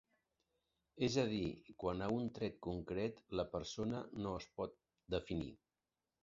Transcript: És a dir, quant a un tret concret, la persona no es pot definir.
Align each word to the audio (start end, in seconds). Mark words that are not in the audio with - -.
És 1.07 1.17
a 1.23 1.25
dir, 1.33 1.49
quant 1.83 2.01
a 2.05 2.07
un 2.15 2.25
tret 2.37 2.57
concret, 2.69 3.21
la 3.41 3.45
persona 3.53 4.01
no 4.25 4.33
es 4.41 4.49
pot 4.63 4.75
definir. 5.19 5.55